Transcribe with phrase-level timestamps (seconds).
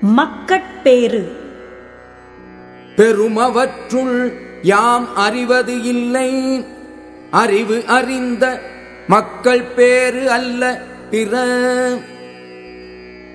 [0.00, 1.36] மக்கட்பேறு.
[2.96, 4.32] பெருமவற்றுள்
[4.62, 6.64] யாம் அறிவது இல்லை.
[7.30, 8.60] அறிவு அறிந்த
[9.06, 11.44] மக்கள் பேறு அல்ல பிற.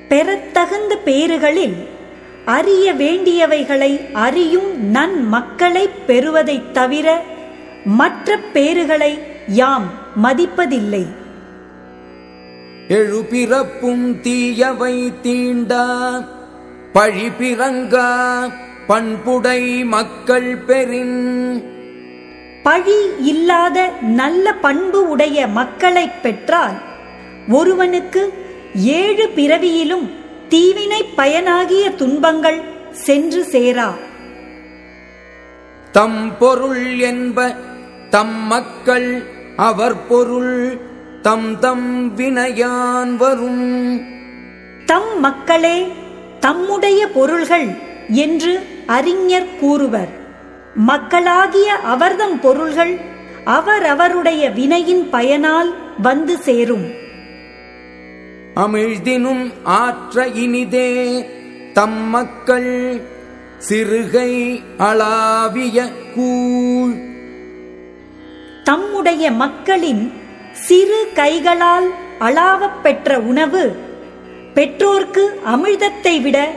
[0.10, 1.88] பெறத்தகுந்த பேறுகளில்
[2.46, 7.24] அறிய வேண்டியவைகளை அறியும் நன் மக்களைப் பெறுவதைத் தவிர
[7.86, 9.92] மற்ற பேறுகளை யாம்
[10.24, 11.06] மதிப்பதில்லை.
[12.88, 16.26] எழுபிறப்பும் தீயவை தீண்டா.
[16.94, 18.40] பழி பிறங்கா
[18.88, 21.64] பண்புடை மக்கள் பெறின்.
[22.64, 26.82] பழி இல்லாத நல்ல பண்பு உடைய மக்களைப் பெற்றால்
[27.50, 28.34] ஒருவனுக்கு
[28.76, 30.12] ஏழு பிறவியிலும்
[30.50, 32.62] தீவினை பயனாகிய துன்பங்கள்
[32.92, 33.94] சென்று சேரா.
[35.92, 37.56] தம் பொருள் என்ப
[38.10, 39.24] தம் மக்கள்
[39.56, 40.78] அவர் பொருள்
[41.22, 44.02] தம் தம் வினையான் வரும்.
[44.86, 46.02] தம் மக்களே
[46.44, 47.68] தம்முடைய பொருள்கள்
[48.10, 50.10] என்று அறிஞர் கூறுவர்.
[50.76, 52.98] மக்களாகிய அவர்தம் பொருள்கள்
[53.46, 56.92] அவரவருடைய வினையின் பயனால் வந்து சேரும்.
[58.56, 61.26] அமிழ்தினும் ஆற்ற இனிதே
[61.74, 63.02] தம் மக்கள்
[63.70, 66.94] சிறுகை அளாவிய கூழ்.
[68.64, 70.12] தம்முடைய மக்களின்
[70.52, 73.83] சிறு கைகளால் அளாவப் பெற்ற உணவு
[74.54, 76.52] பெற்றோர்க்கு அமிழ்தத்தை விட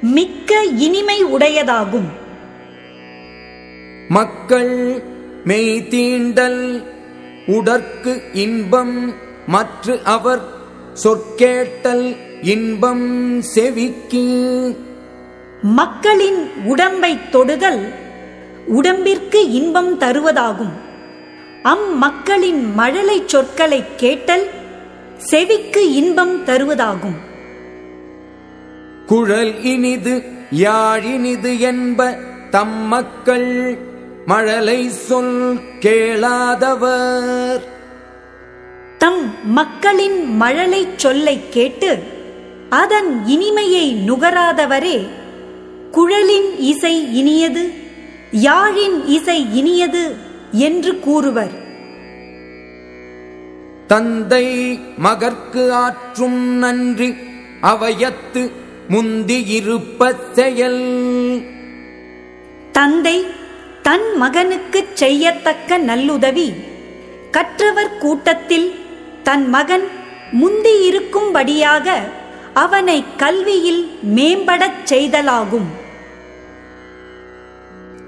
[0.00, 2.08] மிக்க இனிமை உடையதாகும்.
[4.08, 5.02] மக்கள்
[5.44, 6.84] மெய் தீண்டல்
[7.46, 9.14] உடற்கு இன்பம்
[9.46, 10.40] மற்ற அவர்
[11.04, 14.76] சொற்கேட்டல் இன்பம் செவிக்கு.
[15.62, 17.92] மக்களின் உடம்பைத் தொடுதல்
[18.66, 20.72] உடம்பிற்கு இன்பம் தருவதாகும்.
[21.62, 24.48] அம்மக்களின் மழலைச் சொற்களைக் கேட்டல்
[25.18, 27.25] செவிக்கு இன்பம் தருவதாகும்.
[29.06, 30.22] குழல் இனிது
[30.56, 32.18] யாழினிது என்ப
[32.50, 33.78] தம் மக்கள்
[34.26, 37.62] மழலை சொல் கேளாதவர்.
[38.98, 42.02] தம் மக்களின் மழலைச் சொல்லைக் கேட்டு
[42.70, 45.08] அதன் இனிமையை நுகராதவரே.
[45.90, 47.72] குழலின் இசை இனியது
[48.30, 50.16] யாழின் இசை இனியது
[50.52, 51.64] என்று கூறுவர்.
[53.86, 57.14] தந்தை மகற்கு ஆற்றும் நன்றி
[57.60, 61.42] அவையத்து முந்தியிருப்ப செயல்.
[62.72, 63.26] தந்தை
[63.82, 66.54] தன் மகனுக்குச் செய்யத்தக்க நல்லுதவி.
[67.30, 68.74] கற்றவர் கூட்டத்தில்
[69.22, 69.84] தன் மகன்
[70.32, 71.90] முந்தியிருக்கும்படியாக
[72.54, 75.68] அவனை கல்வியில் மேம்படச் செய்தலாகும்.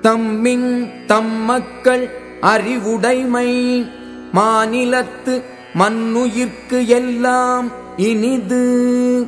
[0.03, 3.87] தம்மின் தம் மக்கள் அறிவுடைமை
[4.35, 5.43] மாநிலத்து
[5.79, 9.27] மண்ணுயிர்க்கு எல்லாம் இனிது.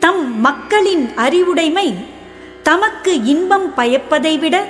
[0.00, 1.94] தம் மக்களின் அறிவுடைமை
[2.62, 4.66] தமக்கு இன்பம் பயப்பதை விட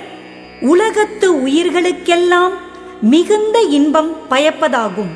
[0.61, 2.51] உலகத்து உயிர்களுக்கெல்லாம்
[3.01, 5.11] மிகுந்த இன்பம் பயப்பதாகும்.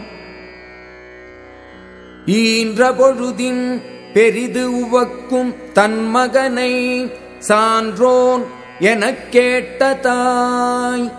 [2.25, 3.81] ஈன்ற பொழுதின்
[4.13, 8.45] பெரிது உவக்கும் தன் மகனை சான்றோன்
[8.79, 11.11] எனக் கேட்ட தாய்.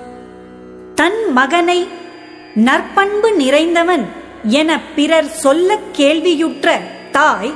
[0.94, 1.88] தன் மகனை
[2.54, 4.04] நற்பண்பு நிறைந்தவன்
[4.42, 6.80] என பிறர் சொல்லக் கேள்வியுற்ற
[7.12, 7.54] தாய்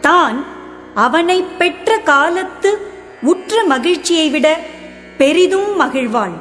[0.00, 0.53] தான்
[0.94, 2.78] அவனை பெற்ற காலத்து
[3.22, 4.60] உற்ற மகிழ்ச்சியை விட
[5.18, 6.32] பெரிதும் மகிழ்வாள்.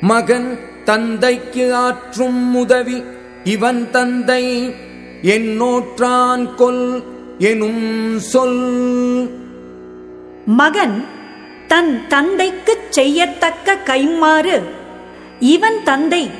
[0.00, 3.02] மகன் தந்தைக்கு ஆற்றும் உதவி
[3.44, 4.74] இவன் தந்தை
[5.22, 7.02] என்னோற்றான் கொல்
[7.38, 9.30] எனும் சொல்.
[10.46, 11.04] மகன்
[11.66, 14.62] தன் தந்தைக்குச் செய்யத்தக்க கைமாறு
[15.40, 16.30] இவன் தந்தை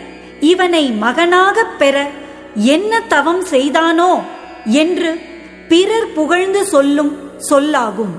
[0.41, 2.11] இவனை மகனாகப் பெற
[2.55, 4.23] என்ன தவம் செய்தானோ
[4.65, 5.21] என்று
[5.71, 7.11] பிறர் புகழ்ந்து சொல்லும்
[7.51, 8.15] சொல்லாகும்.